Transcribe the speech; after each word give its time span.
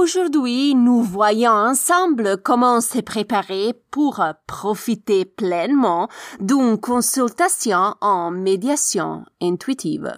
Aujourd'hui, 0.00 0.76
nous 0.76 1.02
voyons 1.02 1.50
ensemble 1.50 2.36
comment 2.44 2.80
se 2.80 3.00
préparer 3.00 3.74
pour 3.90 4.22
profiter 4.46 5.24
pleinement 5.24 6.08
d'une 6.38 6.78
consultation 6.78 7.96
en 8.00 8.30
médiation 8.30 9.24
intuitive. 9.42 10.12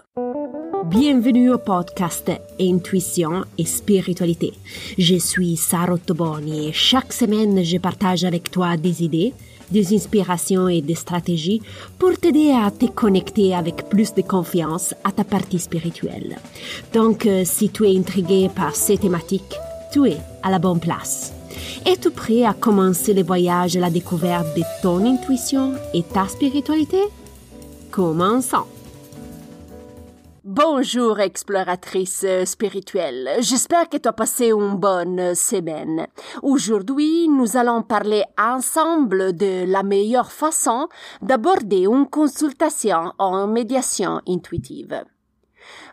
Bienvenue 0.85 1.51
au 1.51 1.57
podcast 1.57 2.31
Intuition 2.61 3.47
et 3.57 3.65
Spiritualité. 3.65 4.53
Je 4.99 5.17
suis 5.17 5.57
Sarah 5.57 5.97
Toboni 5.97 6.69
et 6.69 6.73
chaque 6.73 7.15
semaine 7.15 7.65
je 7.65 7.79
partage 7.79 8.25
avec 8.25 8.51
toi 8.51 8.77
des 8.77 9.03
idées, 9.03 9.33
des 9.71 9.95
inspirations 9.95 10.69
et 10.69 10.83
des 10.83 10.95
stratégies 10.95 11.63
pour 11.99 12.19
t'aider 12.19 12.53
à 12.53 12.71
te 12.71 12.85
connecter 12.85 13.55
avec 13.55 13.89
plus 13.89 14.13
de 14.13 14.21
confiance 14.21 14.95
à 15.05 15.13
ta 15.13 15.25
partie 15.25 15.59
spirituelle. 15.59 16.37
Donc, 16.93 17.25
euh, 17.25 17.45
si 17.47 17.71
tu 17.71 17.87
es 17.87 17.97
intrigué 17.97 18.51
par 18.55 18.77
ces 18.77 18.99
thématiques, 18.99 19.57
tu 19.91 20.07
es 20.07 20.19
à 20.43 20.51
la 20.51 20.59
bonne 20.59 20.81
place. 20.81 21.33
Es-tu 21.85 22.11
prêt 22.11 22.45
à 22.45 22.55
commencer 22.55 23.13
le 23.13 23.23
voyage 23.23 23.77
à 23.77 23.81
la 23.81 23.91
découverte 23.91 24.47
de 24.57 24.63
ton 24.83 25.05
intuition 25.05 25.75
et 25.93 26.03
ta 26.03 26.29
spiritualité? 26.29 27.03
Commençons! 27.91 28.67
Bonjour 30.43 31.21
exploratrice 31.21 32.27
spirituelle, 32.45 33.29
j'espère 33.41 33.89
que 33.89 33.99
tu 33.99 34.09
as 34.09 34.13
passé 34.13 34.51
une 34.51 34.75
bonne 34.75 35.35
semaine. 35.35 36.07
Aujourd'hui, 36.43 37.29
nous 37.29 37.57
allons 37.57 37.83
parler 37.83 38.25
ensemble 38.39 39.37
de 39.37 39.65
la 39.71 39.83
meilleure 39.83 40.33
façon 40.33 40.89
d'aborder 41.23 41.85
une 41.85 42.07
consultation 42.07 43.13
en 43.19 43.47
médiation 43.47 44.23
intuitive. 44.27 45.05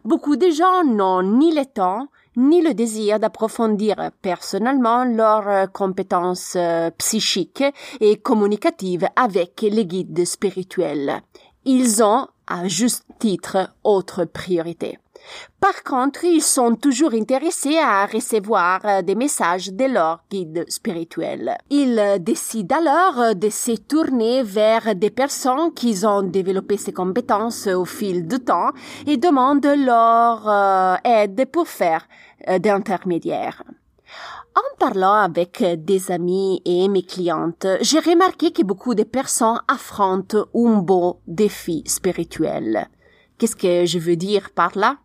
Beaucoup 0.05 0.37
de 0.37 0.49
gens 0.49 0.83
n'ont 0.85 1.23
ni 1.23 1.53
le 1.53 1.65
temps 1.65 2.07
ni 2.37 2.61
le 2.61 2.73
désir 2.73 3.19
d'approfondir 3.19 4.11
personnellement 4.21 5.03
leurs 5.03 5.71
compétences 5.71 6.55
psychiques 6.97 7.63
et 7.99 8.17
communicatives 8.17 9.07
avec 9.15 9.61
les 9.61 9.85
guides 9.85 10.23
spirituels. 10.25 11.21
Ils 11.65 12.01
ont 12.01 12.27
à 12.47 12.67
juste 12.67 13.05
titre 13.19 13.69
autre 13.83 14.25
priorité. 14.25 14.97
Par 15.59 15.83
contre, 15.83 16.23
ils 16.23 16.41
sont 16.41 16.75
toujours 16.75 17.13
intéressés 17.13 17.77
à 17.77 18.05
recevoir 18.05 19.03
des 19.03 19.15
messages 19.15 19.71
de 19.71 19.85
leur 19.85 20.23
guide 20.29 20.65
spirituel. 20.69 21.57
Ils 21.69 22.17
décident 22.19 22.77
alors 22.77 23.35
de 23.35 23.49
se 23.49 23.75
tourner 23.75 24.43
vers 24.43 24.95
des 24.95 25.09
personnes 25.09 25.73
qui 25.73 26.05
ont 26.05 26.21
développé 26.21 26.77
ces 26.77 26.93
compétences 26.93 27.67
au 27.67 27.85
fil 27.85 28.27
du 28.27 28.39
temps 28.39 28.71
et 29.05 29.17
demandent 29.17 29.65
leur 29.65 30.47
euh, 30.47 30.95
aide 31.03 31.45
pour 31.51 31.67
faire 31.67 32.07
euh, 32.47 32.59
d'intermédiaire. 32.59 33.63
En 34.55 34.77
parlant 34.79 35.13
avec 35.13 35.63
des 35.63 36.11
amis 36.11 36.61
et 36.65 36.87
mes 36.87 37.03
clientes, 37.03 37.67
j'ai 37.81 37.99
remarqué 37.99 38.51
que 38.51 38.63
beaucoup 38.63 38.95
de 38.95 39.03
personnes 39.03 39.61
affrontent 39.67 40.45
un 40.55 40.77
beau 40.77 41.19
défi 41.27 41.83
spirituel. 41.85 42.89
Qu'est-ce 43.37 43.55
que 43.55 43.85
je 43.85 43.99
veux 43.99 44.15
dire 44.15 44.49
par 44.55 44.75
là? 44.75 44.97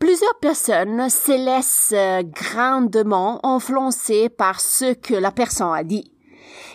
Plusieurs 0.00 0.38
personnes 0.40 1.08
se 1.08 1.30
laissent 1.30 1.94
grandement 2.34 3.38
influencer 3.46 4.28
par 4.28 4.60
ce 4.60 4.94
que 4.94 5.14
la 5.14 5.30
personne 5.30 5.72
a 5.72 5.84
dit. 5.84 6.10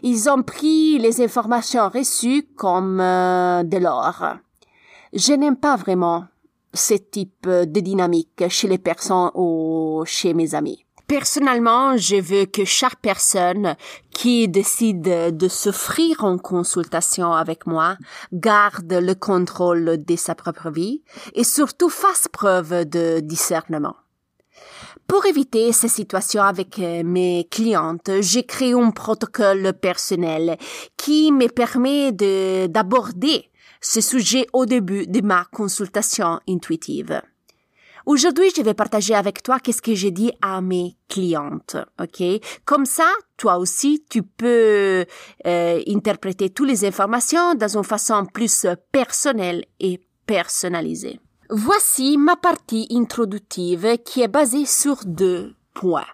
Ils 0.04 0.30
ont 0.30 0.44
pris 0.44 0.98
les 1.00 1.22
informations 1.22 1.90
reçues 1.90 2.48
comme 2.56 3.02
euh, 3.02 3.64
de 3.64 3.78
l'or. 3.78 4.38
Je 5.12 5.34
n'aime 5.34 5.58
pas 5.58 5.76
vraiment 5.76 6.26
ce 6.74 6.94
type 6.94 7.50
de 7.50 7.80
dynamique 7.82 8.48
chez 8.48 8.70
les 8.70 8.78
personnes 8.78 9.32
ou 9.36 10.04
chez 10.06 10.34
mes 10.34 10.56
amis. 10.56 10.87
Personnellement, 11.08 11.96
je 11.96 12.18
veux 12.18 12.46
que 12.46 12.66
chaque 12.66 13.00
personne 13.02 13.78
qui 14.12 14.50
décide 14.50 15.38
de 15.38 15.48
s'offrir 15.48 16.26
en 16.26 16.38
consultation 16.38 17.32
avec 17.32 17.66
moi 17.66 17.98
garde 18.34 18.92
le 18.92 19.16
contrôle 19.16 20.04
de 20.04 20.16
sa 20.18 20.36
propre 20.36 20.70
vie 20.70 21.02
et 21.34 21.46
surtout 21.46 21.90
fasse 21.90 22.28
preuve 22.28 22.84
de 22.84 23.22
discernement. 23.22 23.96
Pour 25.08 25.26
éviter 25.26 25.72
ces 25.72 25.88
situations 25.88 26.44
avec 26.44 26.78
mes 26.80 27.48
clientes, 27.50 28.12
j'ai 28.20 28.44
créé 28.44 28.74
un 28.74 28.92
protocole 28.92 29.72
personnel 29.80 30.58
qui 30.98 31.32
me 31.32 31.48
permet 31.48 32.12
de, 32.12 32.68
d'aborder 32.68 33.50
ce 33.80 34.02
sujet 34.02 34.46
au 34.52 34.66
début 34.66 35.08
de 35.08 35.22
ma 35.22 35.46
consultation 35.54 36.42
intuitive. 36.50 37.22
Aujourd'hui, 38.08 38.50
je 38.56 38.62
vais 38.62 38.74
partager 38.74 39.14
avec 39.14 39.44
toi 39.44 39.60
qu'est-ce 39.60 39.82
que 39.82 39.94
j'ai 39.94 40.12
dit 40.12 40.32
à 40.42 40.62
mes 40.62 40.96
clientes, 41.10 41.76
ok? 42.02 42.24
Comme 42.64 42.86
ça, 42.86 43.12
toi 43.36 43.58
aussi, 43.58 44.06
tu 44.10 44.24
peux 44.24 45.06
euh, 45.46 45.82
interpréter 45.90 46.50
toutes 46.50 46.70
les 46.70 46.86
informations 46.86 47.54
dans 47.56 47.68
une 47.68 47.84
façon 47.84 48.26
plus 48.26 48.66
personnelle 48.94 49.66
et 49.82 50.00
personnalisée. 50.26 51.20
Voici 51.50 52.18
ma 52.18 52.38
partie 52.38 52.88
introductive 52.92 53.98
qui 54.06 54.22
est 54.22 54.30
basée 54.30 54.66
sur 54.66 55.00
deux 55.04 55.54
points. 55.74 56.08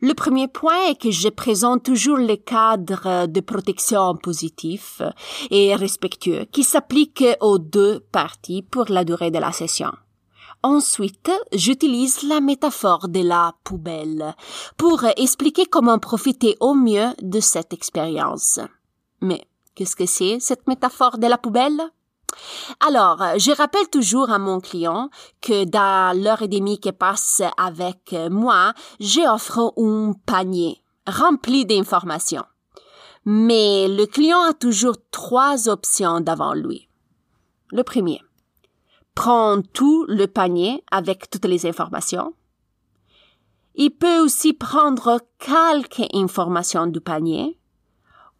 Le 0.00 0.12
premier 0.12 0.48
point 0.48 0.88
est 0.88 1.00
que 1.00 1.12
je 1.12 1.28
présente 1.28 1.84
toujours 1.84 2.18
le 2.18 2.34
cadre 2.34 3.28
de 3.28 3.40
protection 3.40 4.16
positif 4.16 5.02
et 5.52 5.76
respectueux 5.76 6.46
qui 6.50 6.64
s'applique 6.64 7.24
aux 7.40 7.60
deux 7.60 8.00
parties 8.10 8.62
pour 8.62 8.86
la 8.88 9.04
durée 9.04 9.30
de 9.30 9.38
la 9.38 9.52
session. 9.52 9.92
Ensuite, 10.62 11.30
j'utilise 11.52 12.22
la 12.22 12.40
métaphore 12.40 13.08
de 13.08 13.20
la 13.20 13.54
poubelle 13.62 14.34
pour 14.76 15.04
expliquer 15.16 15.66
comment 15.66 15.98
profiter 15.98 16.56
au 16.60 16.74
mieux 16.74 17.10
de 17.22 17.40
cette 17.40 17.72
expérience. 17.72 18.58
Mais 19.20 19.46
qu'est-ce 19.74 19.96
que 19.96 20.06
c'est 20.06 20.38
cette 20.40 20.66
métaphore 20.66 21.18
de 21.18 21.26
la 21.26 21.38
poubelle? 21.38 21.80
Alors, 22.80 23.18
je 23.38 23.56
rappelle 23.56 23.88
toujours 23.88 24.30
à 24.30 24.38
mon 24.38 24.60
client 24.60 25.08
que 25.40 25.64
dans 25.64 26.20
l'heure 26.20 26.42
et 26.42 26.48
demie 26.48 26.80
qui 26.80 26.92
passe 26.92 27.42
avec 27.56 28.14
moi, 28.30 28.72
j'offre 28.98 29.72
un 29.78 30.12
panier 30.26 30.82
rempli 31.06 31.64
d'informations. 31.64 32.44
Mais 33.24 33.88
le 33.88 34.06
client 34.06 34.42
a 34.42 34.54
toujours 34.54 34.96
trois 35.10 35.68
options 35.68 36.20
devant 36.20 36.54
lui. 36.54 36.88
Le 37.72 37.82
premier, 37.82 38.20
prend 39.16 39.62
tout 39.72 40.04
le 40.08 40.26
panier 40.26 40.84
avec 40.92 41.28
toutes 41.30 41.46
les 41.46 41.66
informations. 41.66 42.34
Il 43.74 43.90
peut 43.90 44.20
aussi 44.20 44.52
prendre 44.52 45.20
quelques 45.38 46.08
informations 46.14 46.86
du 46.86 47.00
panier 47.00 47.58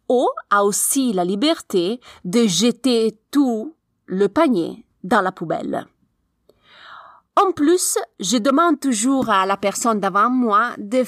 ou 0.07 0.29
a 0.49 0.63
aussi 0.63 1.11
la 1.11 1.25
liberté 1.25 1.99
de 2.23 2.47
jeter 2.47 3.19
tout 3.31 3.75
le 4.05 4.29
panier 4.29 4.85
dans 5.03 5.21
la 5.21 5.33
poubelle. 5.33 5.87
En 7.35 7.51
plus, 7.51 7.97
je 8.19 8.37
demande 8.37 8.79
toujours 8.79 9.29
à 9.29 9.45
la 9.45 9.57
personne 9.57 9.99
devant 9.99 10.29
moi 10.29 10.71
de, 10.77 11.03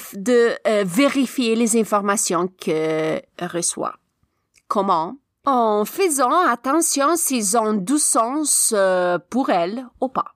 euh, 0.68 0.84
vérifier 0.84 1.56
les 1.56 1.80
informations 1.80 2.46
qu'elle 2.46 3.22
reçoit. 3.40 3.94
Comment? 4.68 5.16
En 5.44 5.84
faisant 5.84 6.46
attention 6.46 7.16
s'ils 7.16 7.56
ont 7.56 7.74
du 7.74 7.98
sens 7.98 8.72
euh, 8.76 9.18
pour 9.30 9.50
elle 9.50 9.86
ou 10.00 10.08
pas. 10.08 10.34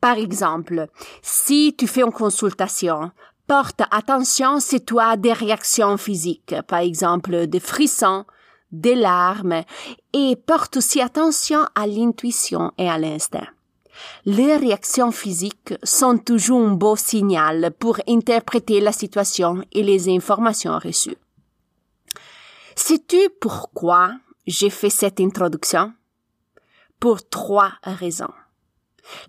Par 0.00 0.16
exemple, 0.16 0.88
si 1.22 1.74
tu 1.76 1.86
fais 1.86 2.02
une 2.02 2.12
consultation, 2.12 3.10
porte 3.46 3.82
attention 3.90 4.60
si 4.60 4.84
tu 4.84 4.98
as 4.98 5.16
des 5.16 5.32
réactions 5.32 5.96
physiques, 5.96 6.54
par 6.66 6.80
exemple 6.80 7.46
des 7.46 7.60
frissons, 7.60 8.24
des 8.72 8.94
larmes, 8.94 9.62
et 10.12 10.36
porte 10.36 10.78
aussi 10.78 11.00
attention 11.00 11.60
à 11.74 11.86
l'intuition 11.86 12.72
et 12.78 12.88
à 12.88 12.98
l'instinct. 12.98 13.46
Les 14.24 14.56
réactions 14.56 15.12
physiques 15.12 15.74
sont 15.84 16.18
toujours 16.18 16.66
un 16.66 16.72
beau 16.72 16.96
signal 16.96 17.70
pour 17.78 17.98
interpréter 18.08 18.80
la 18.80 18.90
situation 18.90 19.62
et 19.72 19.82
les 19.82 20.08
informations 20.08 20.78
reçues. 20.78 21.16
Sais-tu 22.76 23.30
pourquoi 23.40 24.12
j'ai 24.46 24.70
fait 24.70 24.90
cette 24.90 25.20
introduction? 25.20 25.92
Pour 26.98 27.28
trois 27.28 27.72
raisons. 27.82 28.32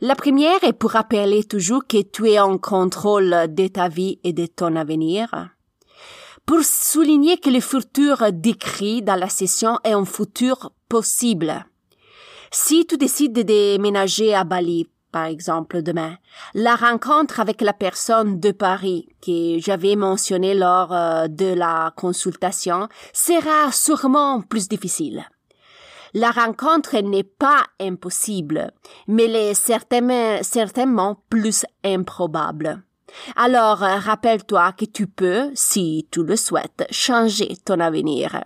La 0.02 0.16
première 0.16 0.64
est 0.64 0.74
pour 0.74 0.92
rappeler 0.92 1.44
toujours 1.44 1.86
que 1.86 2.02
tu 2.02 2.30
es 2.30 2.40
en 2.40 2.58
contrôle 2.58 3.48
de 3.50 3.68
ta 3.68 3.88
vie 3.88 4.20
et 4.24 4.34
de 4.34 4.46
ton 4.46 4.76
avenir. 4.76 5.50
Pour 6.46 6.64
souligner 6.64 7.38
que 7.38 7.50
le 7.50 7.60
futur 7.60 8.32
décrit 8.32 9.02
dans 9.02 9.20
la 9.20 9.30
session 9.30 9.78
est 9.84 9.94
un 9.94 10.06
futur 10.06 10.72
possible. 10.90 11.66
Si 12.52 12.86
tu 12.86 12.98
décides 12.98 13.34
de 13.34 13.42
déménager 13.42 14.34
à 14.34 14.44
Bali, 14.44 14.88
par 15.16 15.28
exemple, 15.28 15.82
demain. 15.82 16.18
La 16.54 16.76
rencontre 16.76 17.40
avec 17.40 17.62
la 17.62 17.72
personne 17.72 18.42
de 18.42 18.52
Paris 18.52 19.08
que 19.26 19.60
j'avais 19.60 19.96
mentionné 19.96 20.54
lors 20.54 20.92
euh, 20.92 21.30
de 21.30 21.54
la 21.54 21.94
consultation 21.96 22.90
sera 23.14 23.72
sûrement 23.72 24.42
plus 24.42 24.68
difficile. 24.68 25.26
La 26.14 26.32
rencontre 26.32 26.98
n'est 26.98 27.24
pas 27.24 27.64
impossible, 27.80 28.74
mais 29.08 29.24
elle 29.24 29.38
est 29.38 29.54
certainement, 29.54 30.40
certainement 30.42 31.24
plus 31.30 31.66
improbable. 31.86 32.84
Alors, 33.38 33.78
rappelle-toi 33.78 34.74
que 34.74 34.84
tu 34.84 35.08
peux, 35.08 35.50
si 35.54 36.10
tu 36.12 36.26
le 36.26 36.36
souhaites, 36.36 36.86
changer 36.92 37.56
ton 37.64 37.80
avenir. 37.80 38.44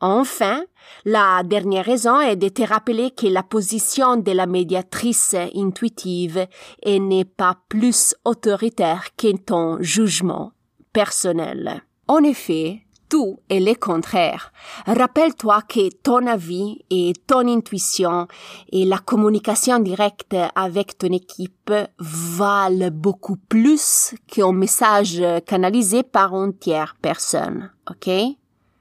Enfin, 0.00 0.64
la 1.04 1.42
dernière 1.44 1.84
raison 1.84 2.20
est 2.20 2.36
de 2.36 2.48
te 2.48 2.62
rappeler 2.62 3.10
que 3.10 3.26
la 3.26 3.42
position 3.42 4.16
de 4.16 4.32
la 4.32 4.46
médiatrice 4.46 5.34
intuitive 5.54 6.46
n'est 6.86 7.24
pas 7.24 7.56
plus 7.68 8.14
autoritaire 8.24 9.16
que 9.16 9.36
ton 9.36 9.78
jugement 9.80 10.52
personnel. 10.92 11.82
En 12.06 12.22
effet, 12.22 12.82
tout 13.08 13.38
est 13.48 13.60
le 13.60 13.74
contraire. 13.74 14.52
Rappelle-toi 14.86 15.62
que 15.62 15.88
ton 16.02 16.26
avis 16.26 16.80
et 16.90 17.12
ton 17.26 17.46
intuition 17.46 18.26
et 18.72 18.84
la 18.84 18.98
communication 18.98 19.78
directe 19.78 20.36
avec 20.54 20.98
ton 20.98 21.12
équipe 21.12 21.72
valent 21.98 22.90
beaucoup 22.90 23.36
plus 23.36 24.14
qu'un 24.26 24.52
message 24.52 25.22
canalisé 25.46 26.02
par 26.02 26.34
une 26.34 26.58
tierce 26.58 26.94
personne. 27.00 27.70
OK? 27.88 28.10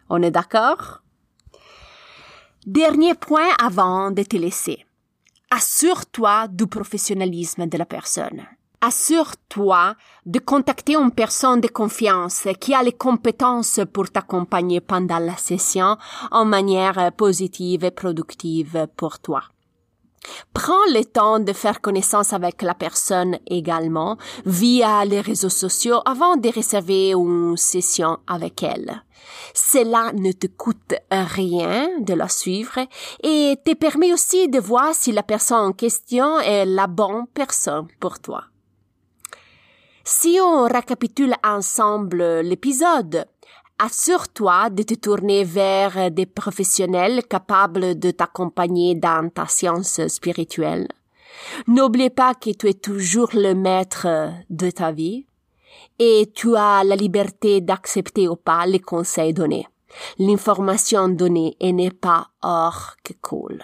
On 0.10 0.22
est 0.22 0.32
d'accord? 0.32 1.03
Dernier 2.66 3.14
point 3.14 3.50
avant 3.62 4.10
de 4.12 4.24
te 4.24 4.38
laisser. 4.38 4.86
Assure-toi 5.52 6.48
du 6.48 6.66
professionnalisme 6.66 7.68
de 7.68 7.78
la 7.78 7.86
personne. 7.86 8.42
Assure-toi 8.80 9.96
de 10.26 10.40
contacter 10.40 10.96
une 10.96 11.12
personne 11.12 11.60
de 11.60 11.68
confiance 11.68 12.48
qui 12.62 12.74
a 12.74 12.82
les 12.82 12.94
compétences 12.94 13.82
pour 13.92 14.10
t'accompagner 14.10 14.80
pendant 14.80 15.20
la 15.20 15.36
session 15.36 15.98
en 16.32 16.46
manière 16.46 17.12
positive 17.12 17.84
et 17.84 17.92
productive 17.92 18.88
pour 18.96 19.20
toi. 19.20 19.44
Prends 20.54 20.86
le 20.94 21.04
temps 21.04 21.40
de 21.40 21.54
faire 21.54 21.82
connaissance 21.82 22.34
avec 22.34 22.62
la 22.62 22.74
personne 22.74 23.38
également 23.48 24.18
via 24.46 25.04
les 25.06 25.22
réseaux 25.22 25.50
sociaux 25.50 26.02
avant 26.06 26.38
de 26.38 26.50
réserver 26.50 27.12
une 27.12 27.58
session 27.58 28.20
avec 28.28 28.64
elle. 28.64 29.04
Cela 29.54 30.12
ne 30.14 30.32
te 30.32 30.48
coûte 30.48 30.96
rien 31.12 32.00
de 32.00 32.14
la 32.14 32.28
suivre 32.28 32.80
et 33.22 33.58
te 33.66 33.74
permet 33.74 34.14
aussi 34.14 34.48
de 34.50 34.60
voir 34.60 34.94
si 34.94 35.12
la 35.12 35.24
personne 35.24 35.70
en 35.70 35.72
question 35.72 36.40
est 36.40 36.66
la 36.66 36.88
bonne 36.88 37.26
personne 37.34 37.88
pour 38.00 38.20
toi. 38.20 38.46
Si 40.04 40.38
on 40.42 40.64
récapitule 40.64 41.34
ensemble 41.44 42.42
l'épisode, 42.42 43.26
assure-toi 43.84 44.70
de 44.70 44.84
te 44.84 44.94
tourner 44.94 45.44
vers 45.44 46.10
des 46.10 46.26
professionnels 46.26 47.24
capables 47.28 48.00
de 48.00 48.12
t'accompagner 48.12 48.96
dans 48.96 49.30
ta 49.30 49.46
science 49.48 50.08
spirituelle. 50.08 50.88
N'oublie 51.68 52.10
pas 52.10 52.34
que 52.34 52.52
tu 52.52 52.70
es 52.70 52.76
toujours 52.76 53.32
le 53.34 53.54
maître 53.54 54.08
de 54.50 54.70
ta 54.72 54.94
vie 54.94 55.26
et 56.00 56.32
tu 56.34 56.56
as 56.56 56.86
la 56.86 56.96
liberté 56.96 57.60
d'accepter 57.60 58.30
ou 58.30 58.38
pas 58.38 58.66
les 58.66 58.80
conseils 58.80 59.34
donnés. 59.34 59.68
L'information 60.18 61.10
donnée 61.10 61.58
n'est 61.62 61.92
pas 61.92 62.30
hors 62.42 62.96
que 63.04 63.14
cool. 63.22 63.62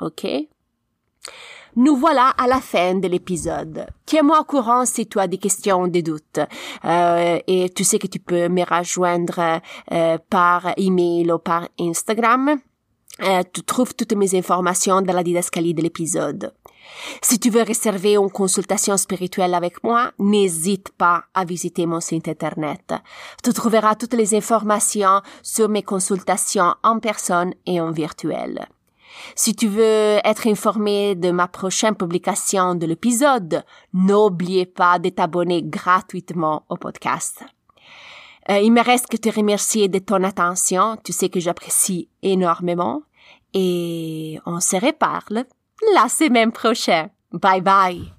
OK? 0.00 0.26
Nous 1.76 1.96
voilà 1.96 2.30
à 2.30 2.46
la 2.46 2.60
fin 2.60 2.94
de 2.94 3.08
l'épisode. 3.08 3.86
Tiens-moi 4.06 4.40
au 4.40 4.44
courant 4.44 4.84
si 4.84 5.06
tu 5.06 5.18
as 5.18 5.26
des 5.26 5.38
questions, 5.38 5.86
des 5.86 6.02
doutes. 6.02 6.40
Euh, 6.84 7.38
et 7.46 7.70
tu 7.70 7.84
sais 7.84 7.98
que 7.98 8.06
tu 8.06 8.18
peux 8.18 8.48
me 8.48 8.62
rejoindre 8.62 9.60
euh, 9.92 10.18
par 10.28 10.72
email 10.76 11.30
ou 11.32 11.38
par 11.38 11.68
Instagram. 11.78 12.58
Euh, 13.22 13.42
tu 13.52 13.62
trouves 13.62 13.94
toutes 13.94 14.14
mes 14.14 14.34
informations 14.34 15.02
dans 15.02 15.12
la 15.12 15.22
didascalie 15.22 15.74
de 15.74 15.82
l'épisode. 15.82 16.52
Si 17.22 17.38
tu 17.38 17.50
veux 17.50 17.62
réserver 17.62 18.16
une 18.16 18.30
consultation 18.30 18.96
spirituelle 18.96 19.54
avec 19.54 19.84
moi, 19.84 20.12
n'hésite 20.18 20.90
pas 20.90 21.24
à 21.34 21.44
visiter 21.44 21.86
mon 21.86 22.00
site 22.00 22.28
internet. 22.28 22.94
Tu 23.44 23.52
trouveras 23.52 23.94
toutes 23.94 24.14
les 24.14 24.34
informations 24.34 25.20
sur 25.42 25.68
mes 25.68 25.82
consultations 25.82 26.74
en 26.82 26.98
personne 26.98 27.54
et 27.66 27.80
en 27.80 27.90
virtuel. 27.90 28.66
Si 29.34 29.54
tu 29.54 29.68
veux 29.68 30.18
être 30.24 30.46
informé 30.46 31.14
de 31.14 31.30
ma 31.30 31.48
prochaine 31.48 31.94
publication 31.94 32.74
de 32.74 32.86
l'épisode, 32.86 33.64
n'oublie 33.92 34.66
pas 34.66 34.98
de 34.98 35.08
t'abonner 35.08 35.62
gratuitement 35.62 36.64
au 36.68 36.76
podcast. 36.76 37.44
Euh, 38.50 38.58
il 38.58 38.72
me 38.72 38.82
reste 38.82 39.08
que 39.08 39.16
te 39.16 39.28
remercier 39.28 39.88
de 39.88 39.98
ton 39.98 40.24
attention. 40.24 40.96
Tu 41.04 41.12
sais 41.12 41.28
que 41.28 41.40
j'apprécie 41.40 42.08
énormément. 42.22 43.02
Et 43.52 44.38
on 44.46 44.60
se 44.60 44.76
reparle 44.76 45.44
la 45.94 46.08
semaine 46.08 46.52
prochaine. 46.52 47.10
Bye 47.32 47.60
bye. 47.60 48.12